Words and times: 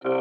This 0.00 0.12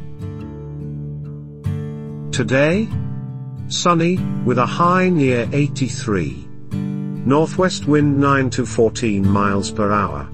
Today? 2.33 2.89
Sunny, 3.67 4.17
with 4.43 4.57
a 4.57 4.65
high 4.65 5.07
near 5.07 5.47
83. 5.53 6.47
Northwest 6.71 7.85
wind 7.85 8.19
9 8.19 8.49
to 8.49 8.65
14 8.65 9.23
miles 9.29 9.69
per 9.69 9.91
hour. 9.91 10.27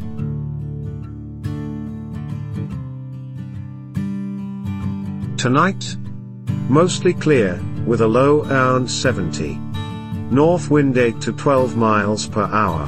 Tonight? 5.36 5.98
Mostly 6.70 7.14
clear, 7.14 7.62
with 7.86 8.00
a 8.00 8.08
low 8.08 8.44
around 8.44 8.90
70. 8.90 9.56
North 10.32 10.72
wind 10.72 10.98
8 10.98 11.20
to 11.20 11.34
12 11.34 11.76
miles 11.76 12.26
per 12.28 12.46
hour. 12.46 12.88